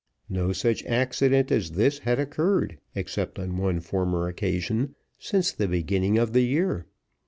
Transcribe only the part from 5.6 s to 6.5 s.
beginning of the